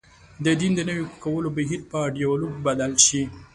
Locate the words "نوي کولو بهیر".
0.89-1.81